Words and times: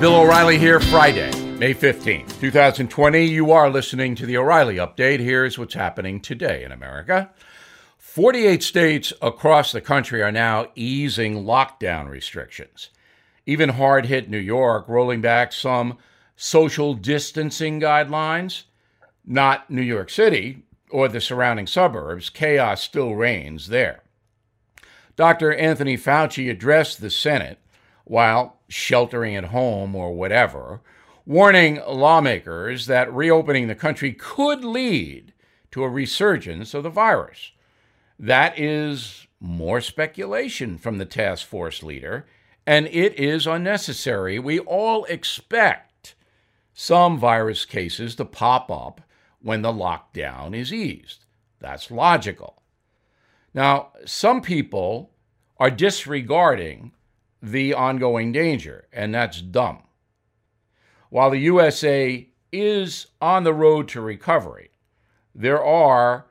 Bill 0.00 0.14
O'Reilly 0.14 0.60
here, 0.60 0.78
Friday, 0.78 1.28
May 1.58 1.74
15th, 1.74 2.38
2020. 2.38 3.24
You 3.24 3.50
are 3.50 3.68
listening 3.68 4.14
to 4.14 4.26
the 4.26 4.36
O'Reilly 4.36 4.76
Update. 4.76 5.18
Here's 5.18 5.58
what's 5.58 5.74
happening 5.74 6.20
today 6.20 6.62
in 6.62 6.70
America. 6.70 7.30
48 7.98 8.62
states 8.62 9.12
across 9.20 9.72
the 9.72 9.80
country 9.80 10.22
are 10.22 10.30
now 10.30 10.68
easing 10.76 11.44
lockdown 11.44 12.08
restrictions. 12.08 12.90
Even 13.44 13.70
hard 13.70 14.06
hit 14.06 14.30
New 14.30 14.38
York 14.38 14.88
rolling 14.88 15.20
back 15.20 15.52
some 15.52 15.98
social 16.36 16.94
distancing 16.94 17.80
guidelines. 17.80 18.62
Not 19.26 19.68
New 19.68 19.82
York 19.82 20.10
City 20.10 20.62
or 20.92 21.08
the 21.08 21.20
surrounding 21.20 21.66
suburbs. 21.66 22.30
Chaos 22.30 22.82
still 22.82 23.16
reigns 23.16 23.66
there. 23.66 24.04
Dr. 25.16 25.52
Anthony 25.52 25.96
Fauci 25.96 26.48
addressed 26.48 27.00
the 27.00 27.10
Senate 27.10 27.58
while 28.04 28.57
sheltering 28.68 29.34
at 29.34 29.46
home 29.46 29.94
or 29.94 30.14
whatever, 30.14 30.80
warning 31.24 31.80
lawmakers 31.86 32.86
that 32.86 33.12
reopening 33.12 33.68
the 33.68 33.74
country 33.74 34.12
could 34.12 34.64
lead 34.64 35.32
to 35.70 35.84
a 35.84 35.88
resurgence 35.88 36.74
of 36.74 36.82
the 36.82 36.90
virus. 36.90 37.52
That 38.18 38.58
is 38.58 39.26
more 39.40 39.80
speculation 39.80 40.78
from 40.78 40.98
the 40.98 41.04
task 41.04 41.46
force 41.46 41.82
leader, 41.82 42.26
and 42.66 42.86
it 42.88 43.14
is 43.18 43.46
unnecessary. 43.46 44.38
We 44.38 44.58
all 44.58 45.04
expect 45.04 46.14
some 46.72 47.18
virus 47.18 47.64
cases 47.64 48.14
to 48.16 48.24
pop 48.24 48.70
up 48.70 49.00
when 49.40 49.62
the 49.62 49.72
lockdown 49.72 50.54
is 50.54 50.72
eased. 50.72 51.24
That's 51.60 51.90
logical. 51.90 52.62
Now, 53.54 53.88
some 54.04 54.42
people 54.42 55.10
are 55.58 55.70
disregarding 55.70 56.92
the 57.42 57.74
ongoing 57.74 58.32
danger, 58.32 58.88
and 58.92 59.14
that's 59.14 59.40
dumb. 59.40 59.82
While 61.10 61.30
the 61.30 61.38
USA 61.38 62.28
is 62.52 63.06
on 63.20 63.44
the 63.44 63.54
road 63.54 63.88
to 63.88 64.00
recovery, 64.00 64.70
there 65.34 65.62
are 65.62 66.26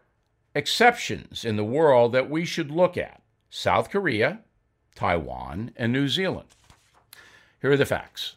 exceptions 0.53 1.45
in 1.45 1.55
the 1.55 1.63
world 1.63 2.11
that 2.11 2.29
we 2.29 2.45
should 2.45 2.71
look 2.71 2.97
at 2.97 3.21
South 3.49 3.89
Korea, 3.89 4.39
Taiwan, 4.95 5.71
and 5.75 5.91
New 5.91 6.07
Zealand. 6.07 6.49
Here 7.61 7.71
are 7.71 7.77
the 7.77 7.85
facts. 7.85 8.35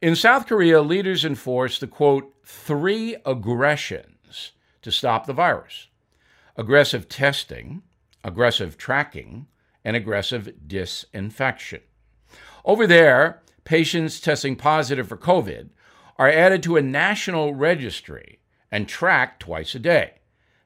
In 0.00 0.14
South 0.14 0.46
Korea, 0.46 0.80
leaders 0.80 1.24
enforced 1.24 1.80
the 1.80 1.86
quote, 1.86 2.32
three 2.44 3.16
aggressions 3.26 4.52
to 4.82 4.90
stop 4.90 5.26
the 5.26 5.32
virus 5.32 5.88
aggressive 6.56 7.08
testing, 7.08 7.82
aggressive 8.24 8.76
tracking, 8.76 9.46
and 9.84 9.94
aggressive 9.94 10.52
disinfection. 10.66 11.80
Over 12.64 12.86
there, 12.86 13.42
patients 13.64 14.20
testing 14.20 14.56
positive 14.56 15.08
for 15.08 15.16
COVID 15.16 15.68
are 16.16 16.28
added 16.28 16.62
to 16.64 16.76
a 16.76 16.82
national 16.82 17.54
registry 17.54 18.40
and 18.70 18.88
tracked 18.88 19.40
twice 19.40 19.74
a 19.74 19.78
day. 19.78 20.14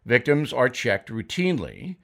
Victims 0.05 0.53
are 0.53 0.69
checked 0.69 1.11
routinely 1.11 1.97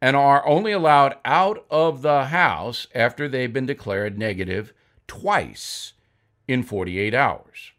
and 0.00 0.16
are 0.16 0.46
only 0.46 0.72
allowed 0.72 1.16
out 1.24 1.64
of 1.70 2.02
the 2.02 2.26
house 2.26 2.86
after 2.94 3.28
they've 3.28 3.52
been 3.52 3.66
declared 3.66 4.18
negative 4.18 4.72
twice 5.06 5.94
in 6.46 6.62
48 6.62 7.14
hours. 7.14 7.72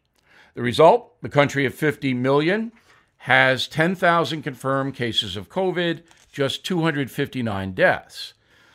The 0.54 0.62
result 0.62 1.20
the 1.22 1.28
country 1.28 1.64
of 1.64 1.74
50 1.74 2.14
million 2.14 2.72
has 3.18 3.68
10,000 3.68 4.42
confirmed 4.42 4.94
cases 4.94 5.36
of 5.36 5.48
COVID, 5.48 6.02
just 6.32 6.64
259 6.64 7.72
deaths. 7.72 8.34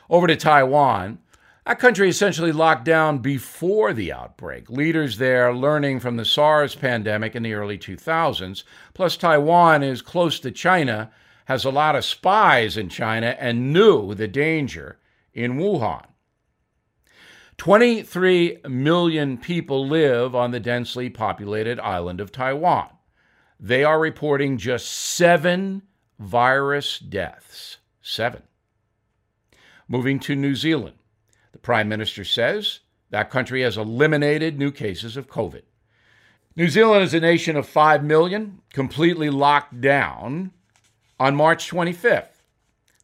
Over 0.09 0.27
to 0.27 0.35
Taiwan, 0.35 1.19
that 1.65 1.79
country 1.79 2.07
essentially 2.09 2.51
locked 2.51 2.85
down 2.85 3.19
before 3.19 3.91
the 3.91 4.13
outbreak. 4.13 4.69
Leaders 4.69 5.17
there 5.17 5.51
learning 5.51 5.99
from 5.99 6.15
the 6.15 6.25
SARS 6.25 6.75
pandemic 6.75 7.35
in 7.35 7.41
the 7.41 7.53
early 7.53 7.77
2000s. 7.77 8.63
Plus, 8.93 9.17
Taiwan 9.17 9.81
is 9.81 10.03
close 10.03 10.39
to 10.41 10.51
China, 10.51 11.11
has 11.45 11.65
a 11.65 11.71
lot 11.71 11.95
of 11.95 12.05
spies 12.05 12.77
in 12.77 12.87
China, 12.87 13.35
and 13.39 13.73
knew 13.73 14.13
the 14.13 14.27
danger 14.27 14.99
in 15.33 15.57
Wuhan. 15.57 16.05
23 17.57 18.59
million 18.67 19.37
people 19.37 19.87
live 19.87 20.35
on 20.35 20.51
the 20.51 20.59
densely 20.59 21.09
populated 21.09 21.79
island 21.79 22.21
of 22.21 22.31
Taiwan. 22.31 22.89
They 23.59 23.83
are 23.83 23.99
reporting 23.99 24.57
just 24.57 24.87
seven 24.87 25.81
virus 26.19 26.99
deaths. 26.99 27.77
Seven. 28.01 28.43
Moving 29.87 30.19
to 30.19 30.35
New 30.35 30.53
Zealand. 30.53 30.97
The 31.55 31.59
Prime 31.59 31.87
Minister 31.87 32.25
says 32.25 32.81
that 33.11 33.29
country 33.29 33.61
has 33.61 33.77
eliminated 33.77 34.59
new 34.59 34.71
cases 34.73 35.15
of 35.15 35.29
COVID. 35.29 35.61
New 36.57 36.67
Zealand 36.67 37.05
is 37.05 37.13
a 37.13 37.21
nation 37.21 37.55
of 37.55 37.65
5 37.65 38.03
million, 38.03 38.59
completely 38.73 39.29
locked 39.29 39.79
down 39.79 40.51
on 41.17 41.33
March 41.33 41.71
25th. 41.71 42.41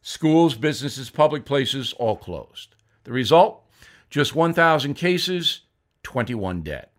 Schools, 0.02 0.54
businesses, 0.54 1.08
public 1.08 1.46
places 1.46 1.94
all 1.94 2.14
closed. 2.14 2.74
The 3.04 3.12
result? 3.12 3.62
Just 4.10 4.34
1,000 4.34 4.92
cases, 4.92 5.62
21 6.02 6.60
dead. 6.60 6.90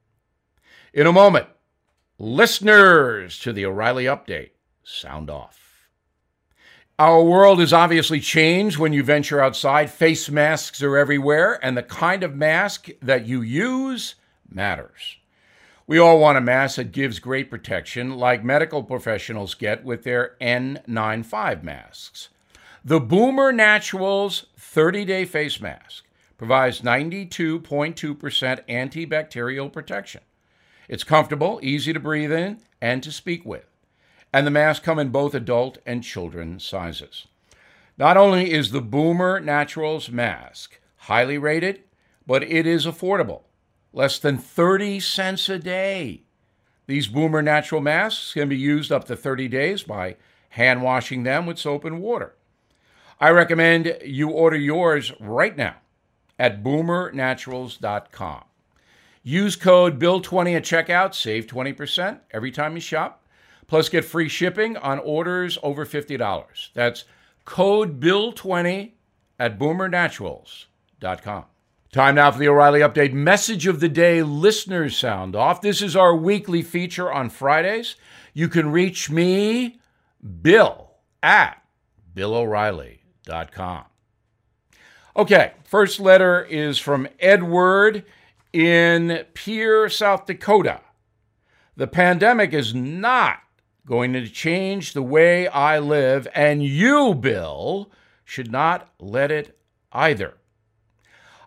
In 0.92 1.06
a 1.06 1.12
moment, 1.12 1.50
listeners 2.18 3.38
to 3.42 3.54
the 3.54 3.68
O'Reilly 3.68 4.06
Update, 4.06 4.54
sound 4.84 5.30
off. 5.30 5.73
Our 7.00 7.24
world 7.24 7.60
has 7.60 7.74
obviously 7.74 8.20
changed 8.20 8.78
when 8.78 8.94
you 8.94 9.04
venture 9.04 9.42
outside. 9.42 9.90
Face 9.90 10.30
masks 10.30 10.84
are 10.84 10.96
everywhere, 10.96 11.60
and 11.66 11.76
the 11.76 11.82
kind 11.82 12.24
of 12.24 12.36
mask 12.36 12.90
that 13.02 13.26
you 13.26 13.42
use 13.42 14.14
matters. 14.48 15.18
We 15.88 15.98
all 15.98 16.20
want 16.20 16.38
a 16.38 16.42
mask 16.42 16.76
that 16.76 16.92
gives 16.92 17.18
great 17.18 17.50
protection, 17.50 18.16
like 18.16 18.44
medical 18.44 18.84
professionals 18.84 19.56
get 19.56 19.84
with 19.84 20.04
their 20.04 20.36
N95 20.40 21.64
masks. 21.64 22.30
The 22.86 23.00
Boomer 23.00 23.52
Naturals 23.52 24.46
30 24.60 25.04
day 25.04 25.26
face 25.26 25.60
mask 25.60 26.06
provides 26.38 26.82
92.2% 26.82 27.58
antibacterial 28.70 29.74
protection. 29.74 30.22
It's 30.88 31.04
comfortable, 31.04 31.60
easy 31.64 31.92
to 31.92 32.00
breathe 32.00 32.32
in, 32.32 32.60
and 32.80 33.02
to 33.02 33.12
speak 33.12 33.44
with 33.46 33.66
and 34.34 34.48
the 34.48 34.52
masks 34.52 34.84
come 34.84 34.98
in 34.98 35.10
both 35.10 35.36
adult 35.36 35.78
and 35.86 36.04
children 36.04 36.60
sizes. 36.60 37.28
Not 37.98 38.18
only 38.18 38.52
is 38.52 38.72
the 38.72 38.82
Boomer 38.82 39.40
Naturals 39.40 40.10
mask 40.10 40.80
highly 40.98 41.38
rated, 41.38 41.84
but 42.26 42.44
it 42.44 42.66
is 42.66 42.88
affordable, 42.88 43.44
less 43.94 44.18
than 44.18 44.38
30 44.38 45.00
cents 45.00 45.48
a 45.50 45.60
day. 45.60 46.24
These 46.88 47.08
Boomer 47.08 47.42
Natural 47.42 47.82
masks 47.82 48.34
can 48.34 48.50
be 48.50 48.58
used 48.58 48.92
up 48.92 49.06
to 49.06 49.16
30 49.16 49.48
days 49.48 49.84
by 49.84 50.16
hand 50.50 50.82
washing 50.82 51.24
them 51.24 51.46
with 51.46 51.60
soap 51.60 51.86
and 51.86 52.02
water. 52.02 52.36
I 53.20 53.30
recommend 53.30 53.98
you 54.04 54.30
order 54.30 54.58
yours 54.58 55.12
right 55.20 55.56
now 55.56 55.76
at 56.40 56.64
boomernaturals.com. 56.64 58.44
Use 59.26 59.56
code 59.56 60.00
BILL20 60.00 60.56
at 60.58 60.64
checkout, 60.64 61.14
save 61.14 61.48
20% 61.48 62.20
every 62.32 62.52
time 62.52 62.76
you 62.76 62.82
shop. 62.82 63.23
Plus, 63.68 63.90
get 63.90 64.06
free 64.06 64.30
shipping 64.30 64.78
on 64.78 65.00
orders 65.00 65.58
over 65.64 65.86
$50. 65.86 66.70
That's 66.74 67.06
code 67.46 68.00
BILL20 68.00 68.92
at 69.40 69.60
boomernaturals.com. 69.60 71.46
Time 71.94 72.16
now 72.16 72.32
for 72.32 72.40
the 72.40 72.48
O'Reilly 72.48 72.80
Update 72.80 73.14
Message 73.14 73.68
of 73.68 73.80
the 73.80 73.88
Day 73.88 74.24
Listeners 74.24 74.98
Sound 74.98 75.36
Off. 75.36 75.62
This 75.62 75.80
is 75.80 75.96
our 75.96 76.16
weekly 76.16 76.64
feature 76.64 77.14
on 77.14 77.30
Fridays. 77.30 77.98
You 78.34 78.48
can 78.48 78.72
reach 78.72 79.12
me, 79.12 79.80
Bill, 80.42 80.90
at 81.22 81.62
BillO'Reilly.com. 82.16 83.84
Okay, 85.16 85.52
first 85.64 86.00
letter 86.00 86.44
is 86.44 86.80
from 86.80 87.08
Edward 87.20 88.04
in 88.52 89.26
Pierre, 89.36 89.88
South 89.88 90.26
Dakota. 90.26 90.82
The 91.78 91.86
pandemic 91.86 92.54
is 92.54 92.74
not 92.74 93.43
going 93.86 94.14
to 94.14 94.28
change 94.28 94.94
the 94.94 95.02
way 95.02 95.48
I 95.48 95.80
live, 95.80 96.28
and 96.34 96.64
you, 96.64 97.14
Bill, 97.14 97.92
should 98.24 98.52
not 98.52 98.90
let 99.00 99.32
it 99.32 99.58
either. 99.92 100.36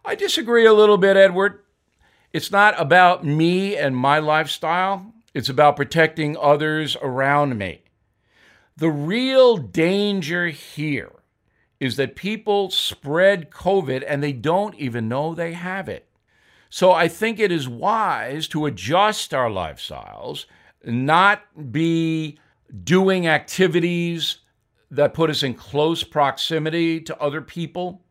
I 0.04 0.14
disagree 0.14 0.66
a 0.66 0.74
little 0.74 0.98
bit, 0.98 1.16
Edward. 1.16 1.60
It's 2.32 2.52
not 2.52 2.78
about 2.80 3.24
me 3.24 3.76
and 3.76 3.96
my 3.96 4.18
lifestyle, 4.18 5.14
it's 5.32 5.48
about 5.48 5.76
protecting 5.76 6.36
others 6.36 6.96
around 7.00 7.56
me. 7.56 7.82
The 8.76 8.90
real 8.90 9.56
danger 9.56 10.48
here 10.48 11.12
is 11.80 11.96
that 11.96 12.16
people 12.16 12.70
spread 12.70 13.50
COVID 13.50 14.04
and 14.06 14.22
they 14.22 14.32
don't 14.32 14.74
even 14.76 15.08
know 15.08 15.34
they 15.34 15.52
have 15.52 15.88
it. 15.88 16.06
So 16.68 16.92
I 16.92 17.08
think 17.08 17.38
it 17.38 17.52
is 17.52 17.68
wise 17.68 18.48
to 18.48 18.66
adjust 18.66 19.32
our 19.32 19.48
lifestyles 19.48 20.44
not 20.86 21.42
be 21.72 22.38
doing 22.84 23.26
activities 23.26 24.38
that 24.90 25.14
put 25.14 25.30
us 25.30 25.42
in 25.42 25.54
close 25.54 26.04
proximity 26.04 27.00
to 27.00 27.20
other 27.20 27.42
people 27.42 28.04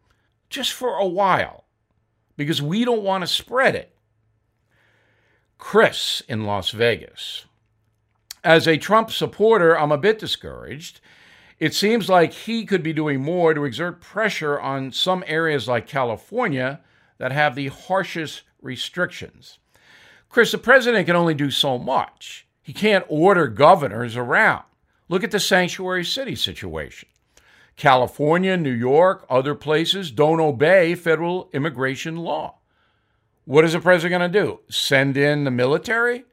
just 0.50 0.74
for 0.74 0.98
a 0.98 1.07
while 1.07 1.66
because 2.38 2.62
we 2.62 2.86
don't 2.86 3.04
want 3.04 3.22
to 3.22 3.27
spread 3.27 3.75
it. 3.75 3.95
Chris 5.57 6.22
in 6.27 6.44
Las 6.44 6.72
Vegas. 6.72 7.45
As 8.44 8.68
a 8.68 8.77
Trump 8.77 9.10
supporter, 9.10 9.77
I'm 9.77 9.92
a 9.92 9.98
bit 9.98 10.19
discouraged. 10.19 11.00
It 11.60 11.74
seems 11.74 12.10
like 12.10 12.33
he 12.33 12.66
could 12.66 12.83
be 12.83 12.94
doing 12.94 13.24
more 13.24 13.54
to 13.54 13.63
exert 13.63 14.01
pressure 14.01 14.60
on 14.60 14.92
some 14.92 15.24
areas 15.25 15.68
like 15.68 15.88
California 15.88 16.81
that 17.18 17.31
have 17.31 17.56
the 17.56 17.69
harshest 17.69 18.44
restrictions. 18.62 19.60
Chris, 20.30 20.51
the 20.51 20.57
president 20.57 21.06
can 21.06 21.16
only 21.16 21.33
do 21.33 21.50
so 21.50 21.77
much. 21.77 22.45
He 22.65 22.73
can't 22.73 23.06
order 23.07 23.47
governors 23.47 24.17
around. 24.17 24.63
Look 25.07 25.23
at 25.23 25.29
the 25.29 25.39
sanctuary 25.39 26.03
city 26.03 26.35
situation. 26.35 27.07
California, 27.75 28.57
New 28.57 28.71
York, 28.71 29.23
other 29.29 29.53
places 29.53 30.09
don't 30.09 30.39
obey 30.39 30.95
federal 30.95 31.47
immigration 31.53 32.17
law. 32.17 32.56
What 33.44 33.65
is 33.65 33.73
the 33.73 33.79
president 33.79 34.19
going 34.19 34.31
to 34.31 34.39
do? 34.41 34.59
Send 34.67 35.15
in 35.15 35.44
the 35.44 35.51
military? 35.51 36.25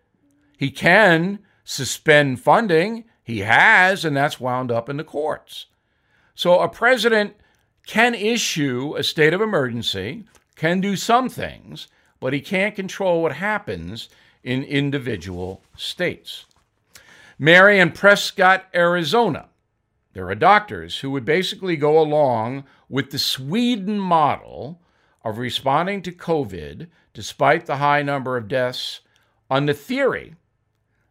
He 0.57 0.71
can 0.71 1.41
suspend 1.65 2.41
funding. 2.41 3.05
He 3.23 3.41
has, 3.41 4.03
and 4.03 4.17
that's 4.17 4.41
wound 4.41 4.73
up 4.73 4.89
in 4.89 4.97
the 4.97 5.05
courts. 5.05 5.67
So 6.35 6.61
a 6.61 6.69
president 6.69 7.37
can 7.87 8.15
issue 8.15 8.95
a 8.97 9.03
state 9.03 9.35
of 9.35 9.43
emergency, 9.43 10.25
can 10.57 10.81
do 10.81 10.97
some 10.97 11.29
things, 11.29 11.89
but 12.21 12.33
he 12.33 12.41
can't 12.41 12.75
control 12.75 13.21
what 13.21 13.35
happens 13.35 14.09
in 14.43 14.63
individual 14.63 15.63
states. 15.77 16.47
Mary 17.39 17.79
in 17.79 17.93
Prescott, 17.93 18.67
Arizona 18.75 19.49
there 20.13 20.29
are 20.29 20.35
doctors 20.35 20.99
who 20.99 21.11
would 21.11 21.25
basically 21.25 21.77
go 21.77 21.99
along 21.99 22.65
with 22.89 23.11
the 23.11 23.19
Sweden 23.19 23.99
model 23.99 24.81
of 25.25 25.39
responding 25.39 26.03
to 26.03 26.13
COVID 26.13 26.89
despite 27.15 27.67
the 27.67 27.77
high 27.77 28.03
number 28.03 28.37
of 28.37 28.49
deaths 28.49 29.01
on 29.51 29.67
the 29.67 29.75
theory 29.75 30.35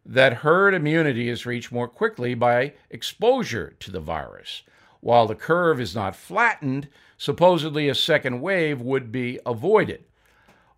that 0.04 0.34
herd 0.34 0.74
immunity 0.74 1.28
is 1.28 1.46
reached 1.46 1.72
more 1.72 1.88
quickly 1.88 2.34
by 2.34 2.74
exposure 2.90 3.74
to 3.80 3.90
the 3.90 4.00
virus. 4.00 4.62
While 5.00 5.26
the 5.26 5.34
curve 5.34 5.80
is 5.80 5.94
not 5.94 6.16
flattened, 6.16 6.88
supposedly 7.16 7.88
a 7.88 7.94
second 7.94 8.40
wave 8.40 8.80
would 8.80 9.10
be 9.10 9.40
avoided. 9.44 10.04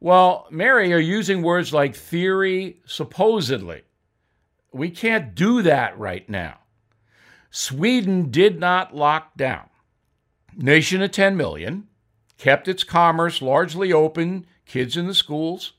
Well, 0.05 0.47
Mary 0.51 0.93
are 0.93 0.99
using 0.99 1.41
words 1.41 1.73
like 1.73 1.97
theory, 1.97 2.77
supposedly. 2.85 3.85
We 4.71 4.91
can't 4.91 5.35
do 5.35 5.63
that 5.63 5.99
right 5.99 6.29
now. 6.29 6.59
Sweden 7.51 8.31
did 8.31 8.61
not 8.61 8.95
lock 8.95 9.35
down. 9.39 9.71
Nation 10.55 11.01
of 11.01 11.11
10 11.11 11.39
million, 11.39 11.89
kept 12.37 12.69
its 12.69 12.85
commerce 12.85 13.41
largely 13.41 13.95
open, 13.95 14.45
kids 14.67 14.99
in 14.99 15.07
the 15.07 15.15
schools. 15.15 15.73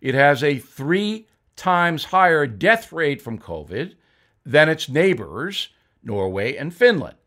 It 0.00 0.16
has 0.16 0.42
a 0.42 0.58
three 0.58 1.28
times 1.54 2.06
higher 2.06 2.48
death 2.48 2.90
rate 2.92 3.22
from 3.22 3.38
COVID 3.38 3.94
than 4.44 4.68
its 4.70 4.88
neighbors, 4.88 5.68
Norway 6.02 6.56
and 6.56 6.74
Finland. 6.74 7.18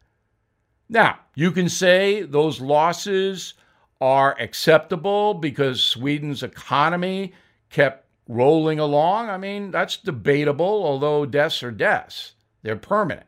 Now, 0.90 1.18
you 1.34 1.52
can 1.52 1.70
say 1.70 2.24
those 2.24 2.60
losses 2.60 3.54
are 4.02 4.36
acceptable 4.40 5.34
because 5.34 5.82
Sweden's 5.82 6.44
economy 6.44 7.34
kept 7.70 8.06
rolling 8.28 8.80
along. 8.80 9.30
I 9.30 9.38
mean, 9.38 9.72
that's 9.72 9.98
debatable, 9.98 10.66
although 10.66 11.26
deaths 11.26 11.64
are 11.64 11.72
deaths, 11.72 12.34
they're 12.64 12.76
permanent. 12.76 13.28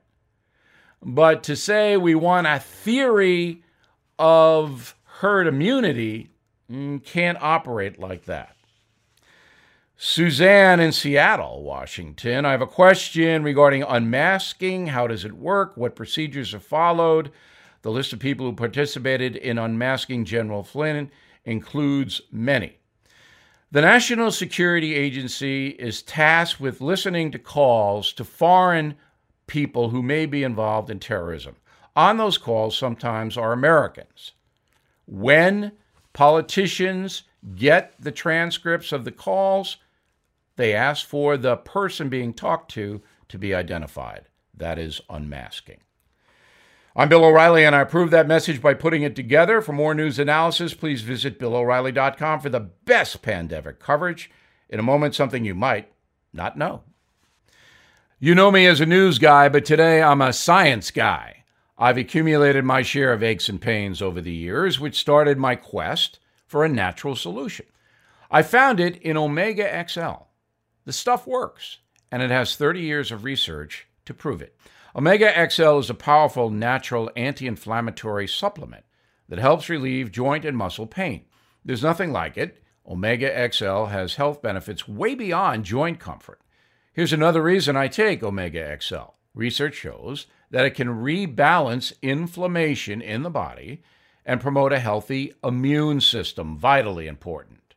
But 1.02 1.44
to 1.44 1.56
say 1.56 1.96
we 1.96 2.16
want 2.16 2.48
a 2.48 2.60
theory 2.60 3.64
of 4.20 4.96
herd 5.04 5.48
immunity 5.48 6.32
mm, 6.72 7.04
can't 7.04 7.38
operate 7.42 8.00
like 8.00 8.26
that. 8.26 8.56
Suzanne 10.00 10.80
in 10.80 10.92
Seattle, 10.92 11.64
Washington. 11.64 12.46
I 12.46 12.52
have 12.52 12.62
a 12.62 12.68
question 12.68 13.42
regarding 13.42 13.82
unmasking. 13.82 14.88
How 14.88 15.08
does 15.08 15.26
it 15.26 15.34
work? 15.34 15.76
What 15.76 15.96
procedures 15.96 16.54
are 16.54 16.60
followed? 16.60 17.32
The 17.88 17.94
list 17.94 18.12
of 18.12 18.20
people 18.20 18.46
who 18.46 18.52
participated 18.52 19.38
in 19.38 19.58
unmasking 19.58 20.26
General 20.26 20.62
Flynn 20.62 21.10
includes 21.46 22.22
many. 22.34 22.80
The 23.72 23.80
National 23.80 24.30
Security 24.30 24.94
Agency 24.94 25.68
is 25.70 26.02
tasked 26.02 26.60
with 26.60 26.82
listening 26.82 27.32
to 27.32 27.40
calls 27.40 28.12
to 28.12 28.26
foreign 28.26 28.98
people 29.48 29.92
who 29.92 30.04
may 30.04 30.26
be 30.26 30.44
involved 30.44 30.90
in 30.90 31.00
terrorism. 31.00 31.56
On 31.96 32.18
those 32.18 32.38
calls, 32.38 32.78
sometimes 32.78 33.38
are 33.38 33.54
Americans. 33.54 34.34
When 35.06 35.72
politicians 36.12 37.24
get 37.56 37.94
the 37.98 38.12
transcripts 38.12 38.92
of 38.92 39.06
the 39.06 39.14
calls, 39.14 39.78
they 40.58 40.74
ask 40.74 41.08
for 41.08 41.38
the 41.38 41.56
person 41.56 42.10
being 42.10 42.34
talked 42.34 42.70
to 42.72 43.02
to 43.30 43.38
be 43.38 43.56
identified. 43.56 44.26
That 44.54 44.78
is 44.78 45.00
unmasking. 45.10 45.80
I'm 47.00 47.10
Bill 47.10 47.26
O'Reilly, 47.26 47.64
and 47.64 47.76
I 47.76 47.82
approve 47.82 48.10
that 48.10 48.28
message 48.28 48.60
by 48.60 48.74
putting 48.74 49.04
it 49.04 49.16
together. 49.16 49.62
For 49.62 49.72
more 49.72 49.94
news 49.94 50.18
analysis, 50.18 50.74
please 50.74 51.04
visit 51.04 51.38
BillO'Reilly.com 51.38 52.40
for 52.40 52.50
the 52.50 52.60
best 52.60 53.22
pandemic 53.22 53.80
coverage. 53.80 54.32
In 54.68 54.80
a 54.80 54.84
moment, 54.84 55.14
something 55.14 55.46
you 55.46 55.54
might 55.54 55.92
not 56.34 56.58
know. 56.58 56.82
You 58.18 58.34
know 58.34 58.50
me 58.50 58.66
as 58.66 58.82
a 58.82 58.88
news 58.88 59.20
guy, 59.20 59.48
but 59.48 59.64
today 59.64 60.02
I'm 60.02 60.24
a 60.24 60.34
science 60.34 60.90
guy. 60.90 61.44
I've 61.78 62.00
accumulated 62.00 62.66
my 62.66 62.82
share 62.82 63.14
of 63.14 63.22
aches 63.22 63.48
and 63.48 63.62
pains 63.62 64.02
over 64.02 64.20
the 64.20 64.34
years, 64.34 64.80
which 64.80 64.98
started 64.98 65.38
my 65.38 65.56
quest 65.56 66.18
for 66.48 66.66
a 66.66 66.70
natural 66.70 67.16
solution. 67.16 67.68
I 68.32 68.42
found 68.42 68.80
it 68.80 69.00
in 69.04 69.18
Omega 69.18 69.86
XL. 69.88 70.24
The 70.86 70.94
stuff 70.94 71.28
works, 71.28 71.78
and 72.12 72.24
it 72.24 72.32
has 72.32 72.56
30 72.56 72.82
years 72.82 73.12
of 73.12 73.24
research 73.24 73.87
to 74.08 74.14
prove 74.14 74.42
it. 74.42 74.56
Omega 74.96 75.50
XL 75.50 75.78
is 75.78 75.90
a 75.90 75.94
powerful 75.94 76.50
natural 76.50 77.12
anti 77.16 77.48
inflammatory 77.48 78.28
supplement 78.28 78.84
that 79.30 79.40
helps 79.40 79.70
relieve 79.70 80.12
joint 80.12 80.44
and 80.44 80.58
muscle 80.58 80.88
pain. 80.88 81.26
There's 81.64 81.84
nothing 81.84 82.12
like 82.12 82.38
it. 82.38 82.64
Omega 82.88 83.52
XL 83.52 83.86
has 83.86 84.16
health 84.16 84.42
benefits 84.42 84.88
way 84.88 85.14
beyond 85.14 85.66
joint 85.66 86.00
comfort. 86.00 86.42
Here's 86.94 87.14
another 87.14 87.44
reason 87.44 87.76
I 87.76 87.90
take 87.90 88.24
Omega 88.24 88.78
XL. 88.82 89.14
Research 89.36 89.76
shows 89.76 90.26
that 90.50 90.66
it 90.66 90.72
can 90.72 90.88
rebalance 90.88 91.94
inflammation 92.02 93.02
in 93.02 93.22
the 93.22 93.30
body 93.30 93.84
and 94.26 94.42
promote 94.42 94.74
a 94.74 94.80
healthy 94.80 95.34
immune 95.44 96.02
system, 96.02 96.58
vitally 96.58 97.08
important. 97.08 97.76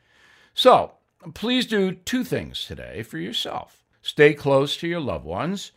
So, 0.54 0.94
please 1.34 1.66
do 1.66 1.92
two 1.92 2.24
things 2.24 2.64
today 2.64 3.02
for 3.02 3.18
yourself. 3.18 3.84
Stay 4.00 4.32
close 4.32 4.76
to 4.78 4.88
your 4.88 5.00
loved 5.00 5.24
ones 5.24 5.72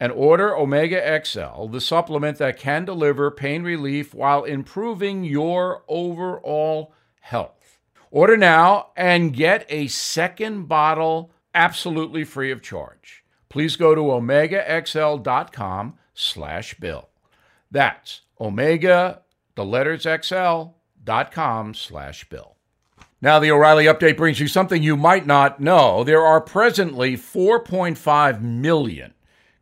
and 0.00 0.12
order 0.12 0.56
Omega 0.56 1.22
XL, 1.24 1.66
the 1.66 1.80
supplement 1.80 2.38
that 2.38 2.58
can 2.58 2.84
deliver 2.84 3.30
pain 3.30 3.62
relief 3.62 4.14
while 4.14 4.44
improving 4.44 5.24
your 5.24 5.82
overall 5.88 6.94
health. 7.20 7.78
Order 8.10 8.36
now 8.36 8.88
and 8.96 9.34
get 9.34 9.66
a 9.68 9.88
second 9.88 10.66
bottle 10.66 11.30
absolutely 11.54 12.24
free 12.24 12.50
of 12.50 12.62
charge. 12.62 13.24
Please 13.48 13.76
go 13.76 13.94
to 13.94 14.00
omegaxl.com 14.02 15.98
slash 16.14 16.74
bill. 16.74 17.08
That's 17.70 18.22
omega, 18.40 19.22
the 19.54 19.64
letters 19.64 20.06
xl.com 20.06 21.74
slash 21.74 22.28
bill. 22.28 22.54
Now, 23.20 23.40
the 23.40 23.50
O'Reilly 23.50 23.86
update 23.86 24.16
brings 24.16 24.38
you 24.38 24.46
something 24.46 24.80
you 24.80 24.96
might 24.96 25.26
not 25.26 25.58
know. 25.58 26.04
There 26.04 26.24
are 26.24 26.40
presently 26.40 27.16
4.5 27.16 28.40
million 28.40 29.12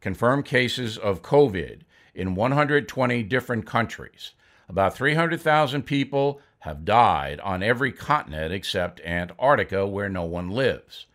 confirmed 0.06 0.44
cases 0.44 0.96
of 0.96 1.20
COVID 1.20 1.80
in 2.14 2.36
120 2.36 3.24
different 3.24 3.66
countries. 3.66 4.34
About 4.68 4.94
300,000 4.94 5.82
people 5.82 6.40
have 6.60 6.84
died 6.84 7.40
on 7.40 7.60
every 7.60 7.90
continent 7.90 8.52
except 8.52 9.00
Antarctica, 9.00 9.84
where 9.84 10.08
no 10.08 10.22
one 10.22 10.48
lives. 10.48 11.06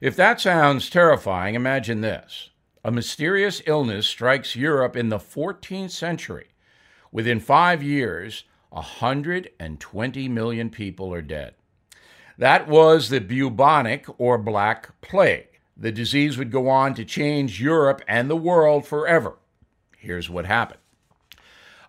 If 0.00 0.16
that 0.16 0.40
sounds 0.40 0.88
terrifying, 0.88 1.54
imagine 1.54 2.00
this. 2.00 2.48
A 2.82 2.90
mysterious 2.90 3.60
illness 3.66 4.06
strikes 4.06 4.56
Europe 4.56 4.96
in 4.96 5.10
the 5.10 5.18
14th 5.18 5.90
century. 5.90 6.46
Within 7.12 7.40
five 7.40 7.82
years, 7.82 8.44
120 8.70 10.28
million 10.30 10.70
people 10.70 11.12
are 11.12 11.20
dead. 11.20 11.56
That 12.38 12.68
was 12.68 13.10
the 13.10 13.20
bubonic 13.20 14.06
or 14.16 14.38
Black 14.38 14.98
Plague. 15.02 15.53
The 15.76 15.92
disease 15.92 16.38
would 16.38 16.50
go 16.50 16.68
on 16.68 16.94
to 16.94 17.04
change 17.04 17.60
Europe 17.60 18.02
and 18.06 18.30
the 18.30 18.36
world 18.36 18.86
forever. 18.86 19.38
Here's 19.98 20.30
what 20.30 20.46
happened. 20.46 20.80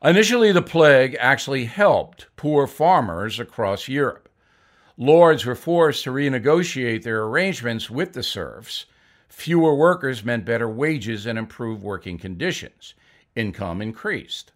Initially, 0.03 0.51
the 0.51 0.61
plague 0.61 1.15
actually 1.19 1.65
helped 1.65 2.27
poor 2.35 2.67
farmers 2.67 3.39
across 3.39 3.87
Europe 3.87 4.25
lords 4.97 5.45
were 5.45 5.55
forced 5.55 6.03
to 6.03 6.11
renegotiate 6.11 7.03
their 7.03 7.23
arrangements 7.23 7.89
with 7.89 8.13
the 8.13 8.23
serfs. 8.23 8.85
Fewer 9.27 9.75
workers 9.75 10.23
meant 10.23 10.45
better 10.45 10.69
wages 10.69 11.25
and 11.25 11.37
improved 11.37 11.81
working 11.81 12.17
conditions. 12.17 12.93
Income 13.35 13.81
increased. 13.81 14.51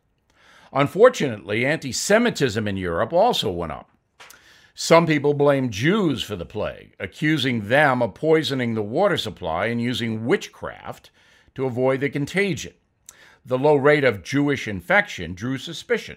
Unfortunately, 0.71 1.65
anti 1.65 1.91
Semitism 1.91 2.67
in 2.67 2.77
Europe 2.77 3.11
also 3.11 3.51
went 3.51 3.71
up. 3.71 3.89
Some 4.81 5.05
people 5.05 5.33
blame 5.33 5.71
Jews 5.71 6.23
for 6.23 6.37
the 6.37 6.45
plague, 6.45 6.95
accusing 7.01 7.67
them 7.67 8.01
of 8.01 8.13
poisoning 8.13 8.75
the 8.75 8.81
water 8.81 9.17
supply 9.17 9.65
and 9.65 9.81
using 9.81 10.25
witchcraft 10.25 11.11
to 11.55 11.65
avoid 11.65 11.99
the 11.99 12.09
contagion. 12.09 12.75
The 13.45 13.57
low 13.57 13.75
rate 13.75 14.05
of 14.05 14.23
Jewish 14.23 14.69
infection 14.69 15.33
drew 15.33 15.57
suspicion, 15.57 16.15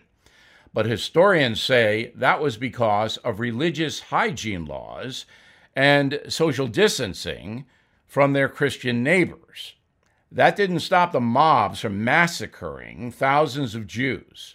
but 0.72 0.86
historians 0.86 1.60
say 1.60 2.12
that 2.14 2.40
was 2.40 2.56
because 2.56 3.16
of 3.16 3.40
religious 3.40 3.98
hygiene 3.98 4.64
laws 4.64 5.26
and 5.74 6.20
social 6.28 6.68
distancing 6.68 7.64
from 8.06 8.32
their 8.32 8.48
Christian 8.48 9.02
neighbors. 9.02 9.74
That 10.30 10.54
didn't 10.54 10.80
stop 10.80 11.10
the 11.10 11.20
mobs 11.20 11.80
from 11.80 12.04
massacring 12.04 13.10
thousands 13.10 13.74
of 13.74 13.88
Jews, 13.88 14.54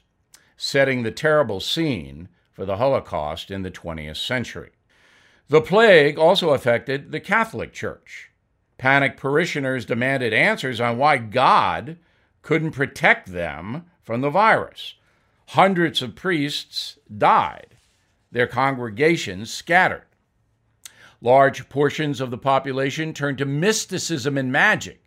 setting 0.56 1.04
the 1.04 1.12
terrible 1.12 1.60
scene 1.60 2.30
for 2.58 2.66
the 2.66 2.78
Holocaust 2.78 3.52
in 3.52 3.62
the 3.62 3.70
20th 3.70 4.18
century. 4.18 4.72
The 5.48 5.62
plague 5.62 6.18
also 6.18 6.50
affected 6.50 7.12
the 7.12 7.20
Catholic 7.20 7.72
Church. 7.72 8.32
Panicked 8.80 9.20
parishioners 9.20 9.86
demanded 9.86 10.34
answers 10.34 10.82
on 10.82 10.98
why 10.98 11.18
God 11.18 12.00
couldn't 12.42 12.72
protect 12.72 13.32
them 13.32 13.86
from 14.02 14.22
the 14.22 14.32
virus. 14.32 14.96
Hundreds 15.50 16.02
of 16.02 16.16
priests 16.16 16.98
died, 17.16 17.78
their 18.32 18.48
congregations 18.48 19.54
scattered. 19.54 20.08
Large 21.22 21.70
portions 21.70 22.20
of 22.20 22.32
the 22.32 22.40
population 22.40 23.14
turned 23.14 23.38
to 23.38 23.46
mysticism 23.46 24.36
and 24.36 24.52
magic, 24.52 25.04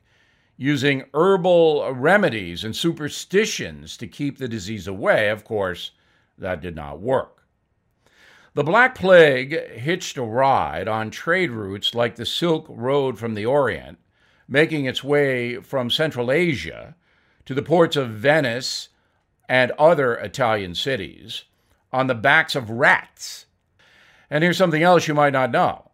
using 0.56 1.02
herbal 1.14 1.94
remedies 1.94 2.62
and 2.62 2.76
superstitions 2.76 3.96
to 3.96 4.06
keep 4.06 4.38
the 4.38 4.46
disease 4.46 4.86
away. 4.86 5.30
Of 5.30 5.44
course, 5.44 5.90
that 6.38 6.60
did 6.60 6.76
not 6.76 7.00
work. 7.00 7.39
The 8.52 8.64
Black 8.64 8.96
Plague 8.96 9.52
hitched 9.74 10.16
a 10.16 10.24
ride 10.24 10.88
on 10.88 11.12
trade 11.12 11.52
routes 11.52 11.94
like 11.94 12.16
the 12.16 12.26
Silk 12.26 12.66
Road 12.68 13.16
from 13.16 13.34
the 13.34 13.46
Orient, 13.46 13.98
making 14.48 14.86
its 14.86 15.04
way 15.04 15.60
from 15.60 15.88
Central 15.88 16.32
Asia 16.32 16.96
to 17.44 17.54
the 17.54 17.62
ports 17.62 17.94
of 17.94 18.10
Venice 18.10 18.88
and 19.48 19.70
other 19.72 20.14
Italian 20.14 20.74
cities 20.74 21.44
on 21.92 22.08
the 22.08 22.14
backs 22.14 22.56
of 22.56 22.70
rats. 22.70 23.46
And 24.28 24.42
here's 24.42 24.58
something 24.58 24.82
else 24.82 25.06
you 25.06 25.14
might 25.14 25.32
not 25.32 25.52
know 25.52 25.92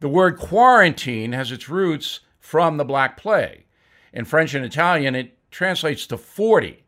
the 0.00 0.08
word 0.08 0.38
quarantine 0.38 1.32
has 1.32 1.52
its 1.52 1.68
roots 1.68 2.20
from 2.40 2.78
the 2.78 2.84
Black 2.86 3.18
Plague. 3.18 3.66
In 4.14 4.24
French 4.24 4.54
and 4.54 4.64
Italian, 4.64 5.14
it 5.14 5.36
translates 5.50 6.06
to 6.06 6.16
40, 6.16 6.84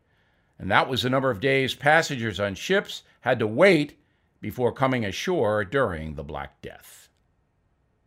and 0.57 0.71
that 0.71 0.89
was 0.89 1.03
the 1.03 1.11
number 1.11 1.29
of 1.29 1.39
days 1.39 1.75
passengers 1.75 2.39
on 2.39 2.55
ships 2.55 3.03
had 3.21 3.37
to 3.37 3.45
wait 3.45 4.00
before 4.41 4.71
coming 4.71 5.05
ashore 5.05 5.63
during 5.63 6.15
the 6.15 6.23
Black 6.23 6.61
Death. 6.61 7.07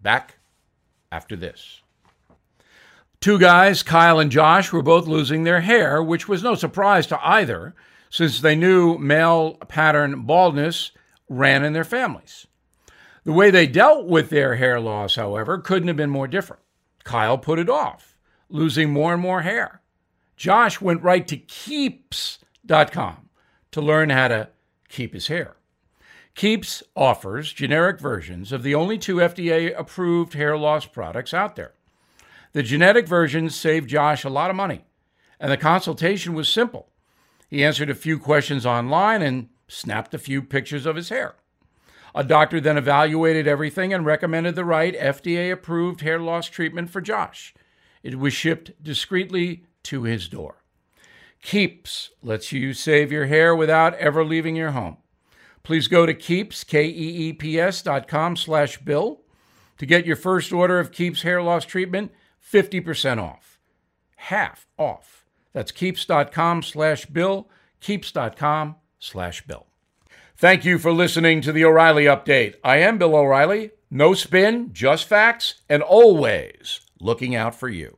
Back 0.02 0.38
after 1.10 1.36
this. 1.36 1.80
Two 3.20 3.38
guys, 3.38 3.82
Kyle 3.82 4.18
and 4.18 4.30
Josh, 4.30 4.70
were 4.70 4.82
both 4.82 5.06
losing 5.06 5.44
their 5.44 5.62
hair, 5.62 6.02
which 6.02 6.28
was 6.28 6.42
no 6.42 6.54
surprise 6.54 7.06
to 7.06 7.26
either, 7.26 7.74
since 8.10 8.40
they 8.40 8.54
knew 8.54 8.98
male 8.98 9.54
pattern 9.68 10.22
baldness 10.22 10.90
ran 11.28 11.64
in 11.64 11.72
their 11.72 11.84
families. 11.84 12.46
The 13.24 13.32
way 13.32 13.50
they 13.50 13.66
dealt 13.66 14.06
with 14.06 14.28
their 14.28 14.56
hair 14.56 14.78
loss, 14.78 15.16
however, 15.16 15.56
couldn't 15.56 15.88
have 15.88 15.96
been 15.96 16.10
more 16.10 16.28
different. 16.28 16.62
Kyle 17.04 17.38
put 17.38 17.58
it 17.58 17.70
off, 17.70 18.18
losing 18.50 18.92
more 18.92 19.14
and 19.14 19.22
more 19.22 19.40
hair. 19.40 19.80
Josh 20.36 20.80
went 20.80 21.02
right 21.02 21.26
to 21.28 21.36
keeps.com 21.36 23.30
to 23.70 23.80
learn 23.80 24.10
how 24.10 24.28
to 24.28 24.48
keep 24.88 25.14
his 25.14 25.28
hair. 25.28 25.56
Keeps 26.34 26.82
offers 26.96 27.52
generic 27.52 28.00
versions 28.00 28.50
of 28.50 28.64
the 28.64 28.74
only 28.74 28.98
two 28.98 29.16
FDA 29.16 29.72
approved 29.78 30.34
hair 30.34 30.56
loss 30.56 30.84
products 30.84 31.32
out 31.32 31.54
there. 31.54 31.74
The 32.52 32.62
genetic 32.62 33.06
versions 33.06 33.54
saved 33.54 33.88
Josh 33.88 34.24
a 34.24 34.28
lot 34.28 34.50
of 34.50 34.56
money, 34.56 34.84
and 35.38 35.52
the 35.52 35.56
consultation 35.56 36.34
was 36.34 36.48
simple. 36.48 36.88
He 37.48 37.64
answered 37.64 37.88
a 37.88 37.94
few 37.94 38.18
questions 38.18 38.66
online 38.66 39.22
and 39.22 39.48
snapped 39.68 40.12
a 40.12 40.18
few 40.18 40.42
pictures 40.42 40.86
of 40.86 40.96
his 40.96 41.08
hair. 41.08 41.36
A 42.16 42.24
doctor 42.24 42.60
then 42.60 42.78
evaluated 42.78 43.46
everything 43.46 43.92
and 43.92 44.04
recommended 44.04 44.56
the 44.56 44.64
right 44.64 44.98
FDA 44.98 45.52
approved 45.52 46.00
hair 46.00 46.18
loss 46.18 46.48
treatment 46.48 46.90
for 46.90 47.00
Josh. 47.00 47.54
It 48.02 48.18
was 48.18 48.32
shipped 48.32 48.82
discreetly 48.82 49.66
to 49.84 50.02
his 50.02 50.28
door. 50.28 50.64
Keeps 51.42 52.10
lets 52.22 52.50
you 52.50 52.72
save 52.72 53.12
your 53.12 53.26
hair 53.26 53.54
without 53.54 53.94
ever 53.94 54.24
leaving 54.24 54.56
your 54.56 54.72
home. 54.72 54.96
Please 55.64 55.88
go 55.88 56.04
to 56.04 56.14
Keeps, 56.14 56.62
K-E-E-P-S 56.62 57.82
dot 57.82 58.06
com 58.06 58.36
slash 58.36 58.78
Bill 58.78 59.22
to 59.78 59.86
get 59.86 60.06
your 60.06 60.14
first 60.16 60.52
order 60.52 60.78
of 60.78 60.92
Keeps 60.92 61.22
hair 61.22 61.42
loss 61.42 61.64
treatment 61.64 62.12
50% 62.40 63.20
off. 63.20 63.58
Half 64.16 64.66
off. 64.78 65.24
That's 65.52 65.72
Keeps.com 65.72 66.62
slash 66.62 67.06
Bill, 67.06 67.48
Keeps.com 67.80 68.76
slash 68.98 69.46
Bill. 69.46 69.66
Thank 70.36 70.64
you 70.64 70.78
for 70.78 70.92
listening 70.92 71.40
to 71.42 71.52
the 71.52 71.64
O'Reilly 71.64 72.04
Update. 72.04 72.56
I 72.62 72.78
am 72.78 72.98
Bill 72.98 73.16
O'Reilly. 73.16 73.70
No 73.90 74.12
spin, 74.14 74.70
just 74.72 75.06
facts, 75.06 75.62
and 75.68 75.82
always 75.82 76.80
looking 77.00 77.34
out 77.34 77.54
for 77.54 77.68
you. 77.68 77.96